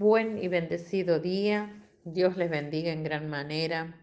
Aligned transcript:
Buen 0.00 0.42
y 0.42 0.48
bendecido 0.48 1.20
día. 1.20 1.78
Dios 2.04 2.38
les 2.38 2.48
bendiga 2.48 2.90
en 2.90 3.04
gran 3.04 3.28
manera. 3.28 3.94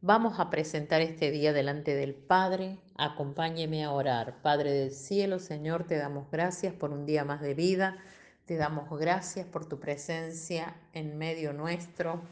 Vamos 0.00 0.38
a 0.38 0.48
presentar 0.48 1.00
este 1.00 1.32
día 1.32 1.52
delante 1.52 1.96
del 1.96 2.14
Padre. 2.14 2.78
Acompáñeme 2.96 3.82
a 3.82 3.90
orar. 3.90 4.40
Padre 4.42 4.70
del 4.70 4.92
cielo, 4.92 5.40
Señor, 5.40 5.88
te 5.88 5.96
damos 5.96 6.30
gracias 6.30 6.72
por 6.72 6.92
un 6.92 7.04
día 7.04 7.24
más 7.24 7.40
de 7.40 7.54
vida. 7.54 7.98
Te 8.46 8.54
damos 8.54 8.96
gracias 8.96 9.44
por 9.44 9.68
tu 9.68 9.80
presencia 9.80 10.76
en 10.92 11.18
medio 11.18 11.52
nuestro. 11.52 12.22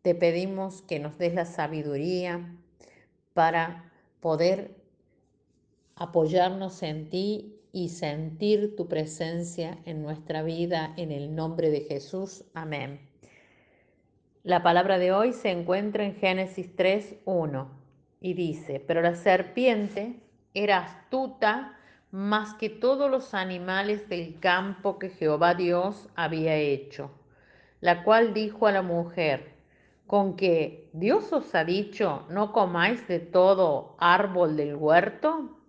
Te 0.00 0.14
pedimos 0.14 0.80
que 0.80 1.00
nos 1.00 1.18
des 1.18 1.34
la 1.34 1.44
sabiduría 1.44 2.56
para 3.34 3.92
poder 4.20 4.74
apoyarnos 5.96 6.82
en 6.82 7.10
ti 7.10 7.59
y 7.72 7.90
sentir 7.90 8.76
tu 8.76 8.88
presencia 8.88 9.78
en 9.84 10.02
nuestra 10.02 10.42
vida 10.42 10.92
en 10.96 11.12
el 11.12 11.34
nombre 11.34 11.70
de 11.70 11.82
Jesús. 11.82 12.44
Amén. 12.54 13.00
La 14.42 14.62
palabra 14.62 14.98
de 14.98 15.12
hoy 15.12 15.32
se 15.32 15.50
encuentra 15.50 16.04
en 16.04 16.14
Génesis 16.16 16.74
3.1 16.76 17.68
y 18.20 18.34
dice, 18.34 18.80
pero 18.80 19.02
la 19.02 19.14
serpiente 19.14 20.20
era 20.54 20.78
astuta 20.78 21.76
más 22.10 22.54
que 22.54 22.68
todos 22.68 23.10
los 23.10 23.34
animales 23.34 24.08
del 24.08 24.40
campo 24.40 24.98
que 24.98 25.10
Jehová 25.10 25.54
Dios 25.54 26.08
había 26.16 26.56
hecho, 26.56 27.10
la 27.80 28.02
cual 28.02 28.34
dijo 28.34 28.66
a 28.66 28.72
la 28.72 28.82
mujer, 28.82 29.54
con 30.06 30.34
que 30.34 30.90
Dios 30.92 31.32
os 31.32 31.54
ha 31.54 31.64
dicho, 31.64 32.26
no 32.30 32.52
comáis 32.52 33.06
de 33.06 33.20
todo 33.20 33.94
árbol 34.00 34.56
del 34.56 34.74
huerto. 34.74 35.59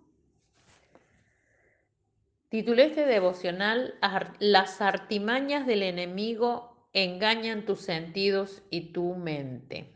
Titulé 2.52 2.84
este 2.84 3.06
devocional 3.06 3.94
Las 4.38 4.82
artimañas 4.82 5.66
del 5.66 5.82
enemigo 5.82 6.86
engañan 6.92 7.64
tus 7.64 7.80
sentidos 7.80 8.60
y 8.68 8.92
tu 8.92 9.14
mente. 9.14 9.86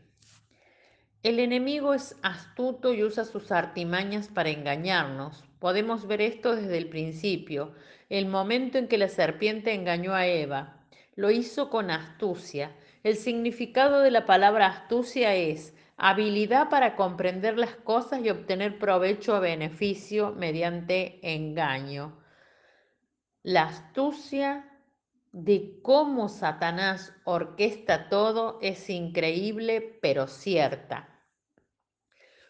El 1.21 1.37
enemigo 1.37 1.93
es 1.93 2.15
astuto 2.23 2.95
y 2.95 3.03
usa 3.03 3.25
sus 3.25 3.51
artimañas 3.51 4.29
para 4.29 4.49
engañarnos. 4.49 5.43
Podemos 5.59 6.07
ver 6.07 6.19
esto 6.19 6.55
desde 6.55 6.79
el 6.79 6.89
principio, 6.89 7.75
el 8.09 8.25
momento 8.25 8.79
en 8.79 8.87
que 8.87 8.97
la 8.97 9.09
serpiente 9.09 9.75
engañó 9.75 10.15
a 10.15 10.25
Eva. 10.25 10.83
Lo 11.15 11.29
hizo 11.29 11.69
con 11.69 11.91
astucia. 11.91 12.71
El 13.03 13.17
significado 13.17 13.99
de 13.99 14.09
la 14.09 14.25
palabra 14.25 14.65
astucia 14.65 15.35
es 15.35 15.75
habilidad 15.95 16.69
para 16.69 16.95
comprender 16.95 17.55
las 17.55 17.75
cosas 17.75 18.25
y 18.25 18.31
obtener 18.31 18.79
provecho 18.79 19.37
o 19.37 19.41
beneficio 19.41 20.31
mediante 20.31 21.19
engaño. 21.21 22.25
La 23.47 23.63
astucia 23.63 24.69
de 25.31 25.79
cómo 25.81 26.27
Satanás 26.27 27.13
orquesta 27.23 28.09
todo 28.09 28.59
es 28.61 28.89
increíble 28.89 29.97
pero 30.01 30.27
cierta. 30.27 31.23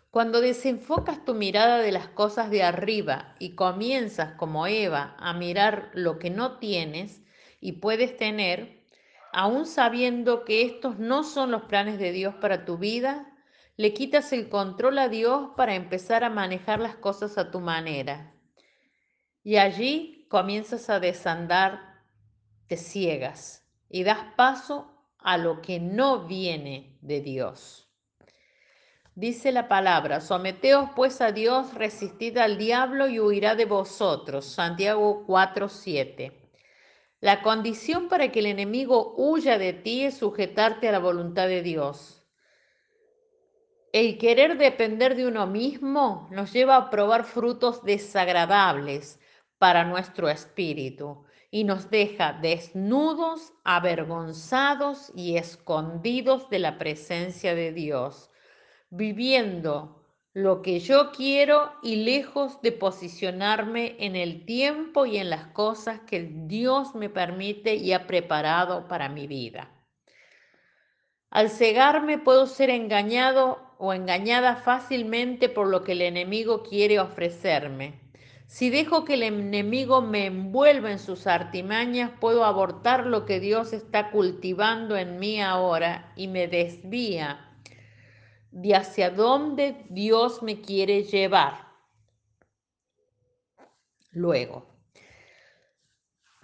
Cuando 0.10 0.42
desenfocas 0.42 1.24
tu 1.24 1.36
mirada 1.36 1.78
de 1.84 1.92
las 1.92 2.08
cosas 2.08 2.50
de 2.50 2.64
arriba 2.64 3.36
y 3.38 3.54
comienzas 3.54 4.34
como 4.40 4.66
Eva 4.66 5.16
a 5.20 5.34
mirar 5.34 5.92
lo 5.94 6.18
que 6.18 6.32
no 6.32 6.58
tienes 6.58 7.22
y 7.62 7.74
puedes 7.74 8.18
tener, 8.18 8.84
aún 9.32 9.68
sabiendo 9.68 10.46
que 10.46 10.64
estos 10.64 10.98
no 10.98 11.24
son 11.24 11.52
los 11.52 11.66
planes 11.66 12.00
de 12.00 12.12
Dios 12.12 12.34
para 12.42 12.66
tu 12.66 12.80
vida, 12.80 13.38
le 13.76 13.94
quitas 13.94 14.34
el 14.34 14.50
control 14.50 14.98
a 14.98 15.10
Dios 15.10 15.52
para 15.56 15.76
empezar 15.76 16.24
a 16.24 16.32
manejar 16.32 16.80
las 16.80 16.96
cosas 16.96 17.38
a 17.38 17.52
tu 17.52 17.60
manera. 17.60 18.34
Y 19.44 19.58
allí 19.58 20.17
comienzas 20.28 20.90
a 20.90 21.00
desandar 21.00 22.04
te 22.68 22.78
ciegas 22.78 23.66
y 23.90 24.04
das 24.04 24.20
paso 24.36 24.92
a 25.20 25.38
lo 25.38 25.62
que 25.62 25.80
no 25.80 26.28
viene 26.28 26.98
de 27.02 27.22
Dios. 27.22 27.88
Dice 29.16 29.52
la 29.52 29.68
palabra, 29.68 30.22
someteos 30.22 30.92
pues 30.96 31.22
a 31.22 31.32
Dios, 31.32 31.74
resistid 31.74 32.38
al 32.38 32.58
diablo 32.58 33.08
y 33.08 33.20
huirá 33.20 33.56
de 33.56 33.66
vosotros. 33.66 34.46
Santiago 34.46 35.26
4:7. 35.26 36.34
La 37.20 37.42
condición 37.42 38.10
para 38.10 38.32
que 38.32 38.40
el 38.40 38.46
enemigo 38.46 39.16
huya 39.18 39.58
de 39.58 39.74
ti 39.74 40.04
es 40.04 40.18
sujetarte 40.18 40.88
a 40.88 40.92
la 40.92 41.00
voluntad 41.00 41.48
de 41.48 41.64
Dios. 41.64 42.24
El 43.92 44.20
querer 44.20 44.60
depender 44.60 45.16
de 45.16 45.26
uno 45.26 45.48
mismo 45.48 46.28
nos 46.30 46.54
lleva 46.54 46.76
a 46.76 46.90
probar 46.92 47.24
frutos 47.24 47.84
desagradables 47.84 49.20
para 49.60 49.84
nuestro 49.84 50.30
espíritu 50.30 51.26
y 51.50 51.64
nos 51.64 51.90
deja 51.90 52.34
desnudos, 52.34 53.54
avergonzados 53.64 55.12
y 55.16 55.38
escondidos 55.38 56.50
de 56.50 56.60
la 56.60 56.78
presencia 56.78 57.56
de 57.56 57.72
Dios, 57.72 58.30
viviendo 58.90 60.04
lo 60.34 60.62
que 60.62 60.80
yo 60.80 61.12
quiero 61.12 61.72
y 61.82 62.04
lejos 62.04 62.62
de 62.62 62.72
posicionarme 62.72 63.96
en 64.00 64.16
el 64.16 64.46
tiempo 64.46 65.06
y 65.06 65.18
en 65.18 65.30
las 65.30 65.48
cosas 65.48 66.02
que 66.02 66.30
Dios 66.32 66.94
me 66.94 67.10
permite 67.10 67.76
y 67.76 67.94
ha 67.94 68.06
preparado 68.06 68.88
para 68.88 69.10
mi 69.10 69.26
vida. 69.26 69.72
Al 71.32 71.50
cegarme 71.50 72.20
puedo 72.20 72.46
ser 72.46 72.70
engañado 72.70 73.60
o 73.80 73.94
engañada 73.94 74.58
fácilmente 74.58 75.50
por 75.50 75.68
lo 75.68 75.84
que 75.84 75.94
el 75.94 76.02
enemigo 76.02 76.62
quiere 76.64 77.00
ofrecerme 77.00 78.07
si 78.48 78.70
dejo 78.70 79.04
que 79.04 79.16
el 79.16 79.24
enemigo 79.24 80.02
me 80.02 80.26
envuelva 80.26 80.90
en 80.90 81.00
sus 81.00 81.28
artimañas, 81.28 82.12
puedo 82.20 82.46
abortar 82.46 83.06
lo 83.06 83.26
que 83.26 83.42
Dios 83.42 83.74
está 83.74 84.10
cultivando 84.10 84.96
en 84.96 85.20
mí 85.20 85.42
ahora 85.42 86.14
y 86.16 86.30
me 86.30 86.48
desvía 86.48 87.60
de 88.52 88.74
hacia 88.74 89.10
dónde 89.10 89.86
Dios 89.90 90.42
me 90.44 90.62
quiere 90.62 91.04
llevar. 91.04 91.68
Luego, 94.12 94.66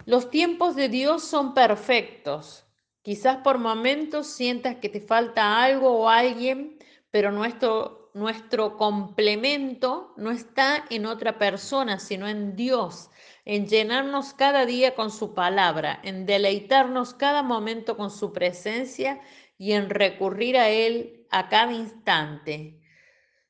los 0.04 0.30
tiempos 0.30 0.76
de 0.76 0.90
Dios 0.90 1.24
son 1.24 1.54
perfectos. 1.54 2.66
Quizás 3.00 3.38
por 3.38 3.58
momentos 3.58 4.26
sientas 4.26 4.76
que 4.76 4.90
te 4.90 5.00
falta 5.00 5.62
algo 5.62 5.90
o 6.02 6.08
alguien, 6.10 6.78
pero 7.10 7.32
nuestro 7.32 8.03
nuestro 8.14 8.76
complemento 8.76 10.14
no 10.16 10.30
está 10.30 10.84
en 10.88 11.04
otra 11.04 11.36
persona, 11.36 11.98
sino 11.98 12.28
en 12.28 12.54
Dios, 12.54 13.10
en 13.44 13.66
llenarnos 13.66 14.34
cada 14.34 14.66
día 14.66 14.94
con 14.94 15.10
su 15.10 15.34
palabra, 15.34 16.00
en 16.04 16.24
deleitarnos 16.24 17.12
cada 17.12 17.42
momento 17.42 17.96
con 17.96 18.12
su 18.12 18.32
presencia 18.32 19.20
y 19.58 19.72
en 19.72 19.90
recurrir 19.90 20.56
a 20.56 20.70
Él 20.70 21.26
a 21.30 21.48
cada 21.48 21.72
instante. 21.72 22.80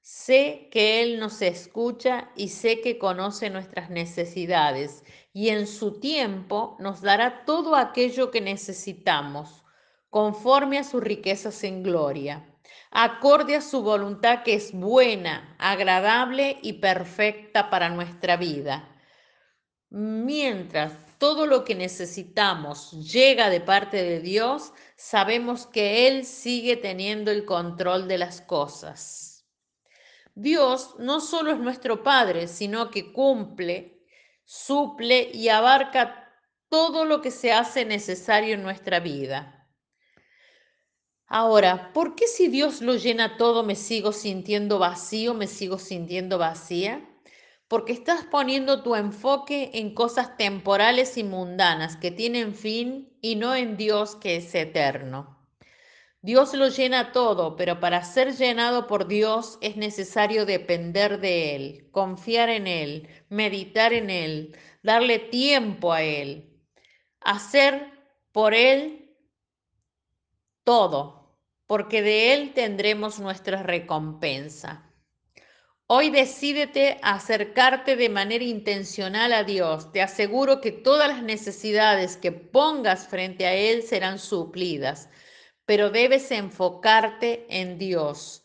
Sé 0.01 0.69
que 0.71 1.03
Él 1.03 1.21
nos 1.21 1.43
escucha 1.43 2.31
y 2.35 2.49
sé 2.49 2.81
que 2.81 2.99
conoce 2.99 3.51
nuestras 3.51 3.91
necesidades 3.91 5.05
y 5.35 5.51
en 5.51 5.67
su 5.67 6.01
tiempo 6.01 6.77
nos 6.79 7.03
dará 7.03 7.45
todo 7.45 7.77
aquello 7.77 8.31
que 8.31 8.41
necesitamos, 8.41 9.63
conforme 10.09 10.79
a 10.79 10.85
sus 10.85 11.03
riquezas 11.03 11.65
en 11.65 11.83
gloria 11.83 12.54
acorde 12.95 13.57
a 13.57 13.61
su 13.61 13.83
voluntad 13.83 14.45
que 14.45 14.55
es 14.55 14.73
buena, 14.73 15.57
agradable 15.59 16.59
y 16.63 16.75
perfecta 16.75 17.69
para 17.69 17.91
nuestra 17.91 18.37
vida. 18.37 18.89
Mientras 19.91 20.93
todo 21.19 21.47
lo 21.47 21.65
que 21.65 21.75
necesitamos 21.75 22.93
llega 23.13 23.51
de 23.51 23.61
parte 23.61 24.03
de 24.03 24.21
Dios, 24.21 24.73
sabemos 24.97 25.67
que 25.67 26.07
Él 26.07 26.25
sigue 26.25 26.77
teniendo 26.77 27.33
el 27.33 27.45
control 27.45 28.07
de 28.07 28.19
las 28.19 28.41
cosas. 28.41 29.45
Dios 30.37 30.95
no 30.99 31.21
solo 31.21 31.51
es 31.51 31.59
nuestro 31.59 32.05
Padre, 32.05 32.47
sino 32.47 32.91
que 32.91 33.13
cumple, 33.13 34.05
suple 34.45 35.31
y 35.33 35.49
abarca 35.49 36.33
todo 36.69 37.05
lo 37.05 37.21
que 37.21 37.31
se 37.33 37.53
hace 37.53 37.85
necesario 37.85 38.55
en 38.55 38.63
nuestra 38.63 39.01
vida. 39.01 39.54
Ahora, 41.27 41.93
¿por 41.93 42.15
qué 42.15 42.27
si 42.27 42.49
Dios 42.49 42.83
lo 42.83 42.97
llena 42.97 43.37
todo 43.37 43.63
me 43.63 43.77
sigo 43.77 44.13
sintiendo 44.13 44.79
vacío, 44.79 45.35
me 45.35 45.47
sigo 45.47 45.79
sintiendo 45.79 46.39
vacía? 46.39 47.09
Porque 47.67 47.93
estás 47.93 48.25
poniendo 48.25 48.83
tu 48.83 48.95
enfoque 48.95 49.71
en 49.75 49.95
cosas 49.95 50.37
temporales 50.37 51.17
y 51.17 51.25
mundanas 51.25 51.97
que 51.97 52.11
tienen 52.11 52.55
fin 52.55 53.17
y 53.23 53.37
no 53.37 53.55
en 53.55 53.77
Dios 53.77 54.17
que 54.17 54.37
es 54.37 54.55
eterno. 54.55 55.35
Dios 56.21 56.55
lo 56.55 56.69
llena 56.69 57.13
todo, 57.13 57.57
pero 57.57 57.81
para 57.81 58.03
ser 58.03 58.35
llenado 58.35 58.87
por 58.87 59.09
Dios 59.09 59.59
es 59.61 59.77
necesario 59.77 60.47
depender 60.47 61.21
de 61.21 61.57
Él, 61.57 61.89
confiar 61.91 62.49
en 62.49 62.67
Él, 62.67 63.09
meditar 63.29 63.93
en 63.93 64.09
Él, 64.09 64.57
darle 64.83 65.19
tiempo 65.19 65.93
a 65.93 66.03
Él, 66.03 66.63
hacer 67.21 67.93
por 68.33 68.55
Él 68.55 69.04
todo, 70.65 71.39
porque 71.67 72.03
de 72.03 72.35
Él 72.35 72.53
tendremos 72.55 73.21
nuestra 73.21 73.63
recompensa. 73.63 74.91
Hoy 75.87 76.09
decídete 76.09 76.99
a 77.03 77.17
acercarte 77.17 77.95
de 77.95 78.09
manera 78.09 78.45
intencional 78.45 79.35
a 79.35 79.45
Dios. 79.45 79.93
Te 79.93 80.01
aseguro 80.01 80.63
que 80.63 80.73
todas 80.73 81.09
las 81.09 81.23
necesidades 81.23 82.17
que 82.17 82.33
pongas 82.33 83.07
frente 83.07 83.47
a 83.47 83.55
Él 83.55 83.83
serán 83.83 84.19
suplidas, 84.19 85.11
pero 85.67 85.91
debes 85.91 86.31
enfocarte 86.31 87.47
en 87.51 87.79
Dios. 87.79 88.45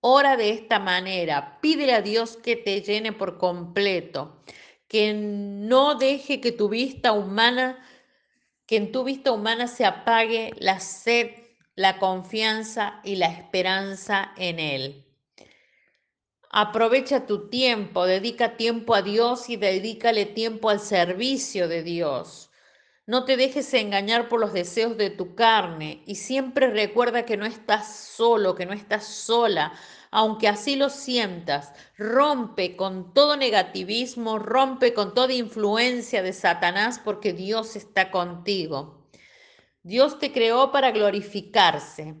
Ora 0.00 0.36
de 0.36 0.50
esta 0.50 0.80
manera, 0.80 1.60
pídele 1.60 1.92
a 1.92 2.02
Dios 2.02 2.36
que 2.36 2.56
te 2.56 2.80
llene 2.82 3.12
por 3.12 3.38
completo, 3.38 4.42
que 4.88 5.12
no 5.14 5.94
deje 5.94 6.40
que 6.40 6.50
tu 6.52 6.68
vista 6.68 7.12
humana, 7.12 7.86
que 8.66 8.76
en 8.76 8.90
tu 8.90 9.04
vista 9.04 9.30
humana 9.30 9.68
se 9.68 9.84
apague 9.84 10.52
la 10.58 10.80
sed, 10.80 11.30
la 11.80 11.98
confianza 11.98 13.00
y 13.04 13.16
la 13.16 13.28
esperanza 13.28 14.32
en 14.36 14.58
Él. 14.58 15.06
Aprovecha 16.50 17.24
tu 17.24 17.48
tiempo, 17.48 18.04
dedica 18.04 18.58
tiempo 18.58 18.94
a 18.94 19.00
Dios 19.00 19.48
y 19.48 19.56
dedícale 19.56 20.26
tiempo 20.26 20.68
al 20.68 20.80
servicio 20.80 21.68
de 21.68 21.82
Dios. 21.82 22.50
No 23.06 23.24
te 23.24 23.38
dejes 23.38 23.72
engañar 23.72 24.28
por 24.28 24.40
los 24.40 24.52
deseos 24.52 24.98
de 24.98 25.08
tu 25.08 25.34
carne 25.34 26.02
y 26.04 26.16
siempre 26.16 26.68
recuerda 26.68 27.24
que 27.24 27.38
no 27.38 27.46
estás 27.46 27.96
solo, 27.96 28.54
que 28.54 28.66
no 28.66 28.74
estás 28.74 29.06
sola, 29.06 29.72
aunque 30.10 30.48
así 30.48 30.76
lo 30.76 30.90
sientas. 30.90 31.72
Rompe 31.96 32.76
con 32.76 33.14
todo 33.14 33.38
negativismo, 33.38 34.38
rompe 34.38 34.92
con 34.92 35.14
toda 35.14 35.32
influencia 35.32 36.22
de 36.22 36.34
Satanás 36.34 37.00
porque 37.02 37.32
Dios 37.32 37.74
está 37.74 38.10
contigo. 38.10 38.99
Dios 39.82 40.18
te 40.18 40.30
creó 40.30 40.72
para 40.72 40.90
glorificarse. 40.90 42.14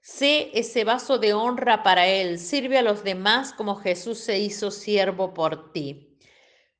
Sé 0.00 0.50
ese 0.54 0.84
vaso 0.84 1.18
de 1.18 1.34
honra 1.34 1.82
para 1.82 2.06
Él. 2.06 2.38
Sirve 2.38 2.78
a 2.78 2.82
los 2.82 3.04
demás 3.04 3.52
como 3.52 3.76
Jesús 3.76 4.18
se 4.18 4.38
hizo 4.38 4.70
siervo 4.70 5.34
por 5.34 5.70
ti. 5.72 6.16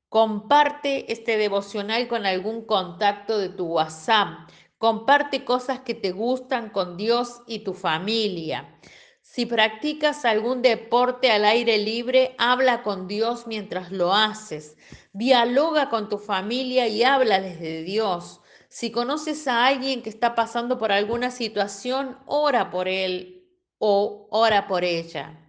Comparte 0.08 1.12
este 1.12 1.36
devocional 1.36 2.08
con 2.08 2.24
algún 2.24 2.64
contacto 2.64 3.38
de 3.38 3.50
tu 3.50 3.66
WhatsApp. 3.66 4.48
Comparte 4.78 5.44
cosas 5.44 5.80
que 5.80 5.92
te 5.92 6.12
gustan 6.12 6.70
con 6.70 6.96
Dios 6.96 7.42
y 7.46 7.58
tu 7.58 7.74
familia. 7.74 8.78
Si 9.20 9.44
practicas 9.44 10.24
algún 10.24 10.62
deporte 10.62 11.30
al 11.30 11.44
aire 11.44 11.76
libre, 11.76 12.34
habla 12.38 12.82
con 12.82 13.08
Dios 13.08 13.46
mientras 13.46 13.92
lo 13.92 14.14
haces. 14.14 14.78
Dialoga 15.12 15.90
con 15.90 16.08
tu 16.08 16.16
familia 16.16 16.88
y 16.88 17.02
habla 17.02 17.42
desde 17.42 17.82
Dios. 17.82 18.40
Si 18.68 18.92
conoces 18.92 19.48
a 19.48 19.66
alguien 19.66 20.02
que 20.02 20.10
está 20.10 20.34
pasando 20.34 20.78
por 20.78 20.92
alguna 20.92 21.30
situación, 21.30 22.18
ora 22.26 22.70
por 22.70 22.86
él 22.86 23.48
o 23.78 24.28
ora 24.30 24.66
por 24.66 24.84
ella. 24.84 25.40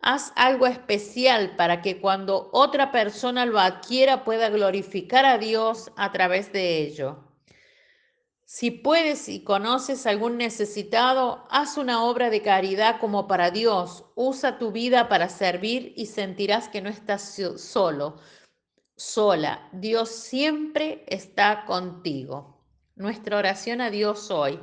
Haz 0.00 0.32
algo 0.36 0.66
especial 0.66 1.56
para 1.56 1.82
que 1.82 2.00
cuando 2.00 2.48
otra 2.52 2.92
persona 2.92 3.44
lo 3.46 3.58
adquiera 3.58 4.24
pueda 4.24 4.48
glorificar 4.48 5.24
a 5.24 5.38
Dios 5.38 5.90
a 5.96 6.12
través 6.12 6.52
de 6.52 6.78
ello. 6.78 7.24
Si 8.44 8.70
puedes 8.70 9.28
y 9.28 9.42
conoces 9.42 10.06
algún 10.06 10.36
necesitado, 10.36 11.48
haz 11.50 11.76
una 11.76 12.04
obra 12.04 12.30
de 12.30 12.42
caridad 12.42 13.00
como 13.00 13.26
para 13.26 13.50
Dios. 13.50 14.04
Usa 14.14 14.58
tu 14.58 14.70
vida 14.70 15.08
para 15.08 15.28
servir 15.28 15.92
y 15.96 16.06
sentirás 16.06 16.68
que 16.68 16.80
no 16.80 16.88
estás 16.88 17.36
solo, 17.56 18.18
sola. 18.96 19.68
Dios 19.72 20.08
siempre 20.10 21.04
está 21.06 21.64
contigo. 21.66 22.64
Nuestra 22.94 23.36
oración 23.36 23.80
a 23.80 23.90
Dios 23.90 24.30
hoy. 24.30 24.58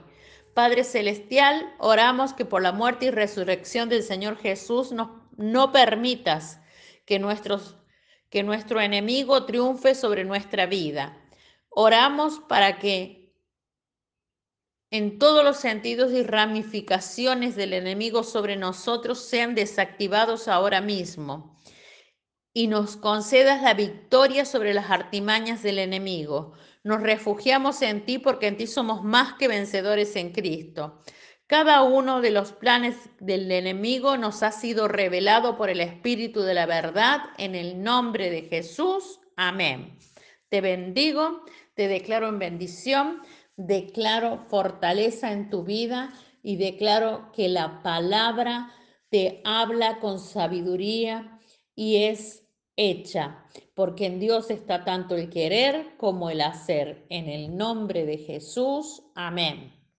Padre 0.54 0.84
Celestial, 0.84 1.74
oramos 1.80 2.34
que 2.34 2.46
por 2.46 2.62
la 2.62 2.72
muerte 2.72 3.06
y 3.06 3.12
resurrección 3.12 3.90
del 3.90 4.04
Señor 4.04 4.38
Jesús 4.38 4.92
no, 4.92 5.28
no 5.38 5.72
permitas 5.72 6.60
que, 7.06 7.20
nuestros, 7.20 7.78
que 8.30 8.44
nuestro 8.44 8.82
enemigo 8.82 9.46
triunfe 9.46 9.96
sobre 9.96 10.24
nuestra 10.26 10.66
vida. 10.66 11.18
Oramos 11.70 12.40
para 12.48 12.78
que 12.78 13.36
en 14.92 15.18
todos 15.18 15.44
los 15.44 15.58
sentidos 15.58 16.12
y 16.12 16.22
ramificaciones 16.22 17.56
del 17.56 17.74
enemigo 17.74 18.24
sobre 18.24 18.56
nosotros 18.56 19.20
sean 19.20 19.56
desactivados 19.56 20.48
ahora 20.48 20.82
mismo 20.82 21.54
y 22.54 22.68
nos 22.68 22.96
concedas 22.98 23.62
la 23.64 23.74
victoria 23.74 24.46
sobre 24.46 24.74
las 24.74 24.92
artimañas 24.92 25.64
del 25.64 25.80
enemigo. 25.80 26.54
Nos 26.84 27.02
refugiamos 27.02 27.82
en 27.82 28.06
ti 28.06 28.20
porque 28.20 28.48
en 28.48 28.58
ti 28.58 28.68
somos 28.68 29.04
más 29.04 29.34
que 29.34 29.48
vencedores 29.48 30.16
en 30.16 30.32
Cristo. 30.32 31.02
Cada 31.48 31.82
uno 31.82 32.22
de 32.22 32.32
los 32.32 32.54
planes 32.54 32.96
del 33.20 33.52
enemigo 33.52 34.18
nos 34.18 34.44
ha 34.44 34.52
sido 34.52 34.88
revelado 34.88 35.58
por 35.58 35.70
el 35.70 35.82
Espíritu 35.82 36.42
de 36.42 36.54
la 36.54 36.66
verdad 36.66 37.22
en 37.38 37.56
el 37.56 37.82
nombre 37.82 38.30
de 38.30 38.44
Jesús. 38.44 39.20
Amén. 39.36 39.98
Te 40.50 40.62
bendigo, 40.62 41.44
te 41.74 41.88
declaro 41.88 42.30
en 42.30 42.40
bendición, 42.40 43.22
declaro 43.56 44.46
fortaleza 44.50 45.32
en 45.32 45.50
tu 45.50 45.64
vida 45.64 46.14
y 46.44 46.58
declaro 46.58 47.32
que 47.34 47.50
la 47.50 47.82
palabra 47.82 48.72
te 49.10 49.42
habla 49.44 50.00
con 50.00 50.20
sabiduría 50.20 51.40
y 51.76 52.04
es 52.06 52.43
hecha, 52.76 53.46
porque 53.74 54.06
en 54.06 54.20
Dios 54.20 54.50
está 54.50 54.84
tanto 54.84 55.16
el 55.16 55.30
querer 55.30 55.96
como 55.98 56.30
el 56.30 56.42
hacer. 56.42 57.06
En 57.10 57.28
el 57.30 57.56
nombre 57.56 58.06
de 58.06 58.18
Jesús, 58.18 59.04
amén. 59.16 59.83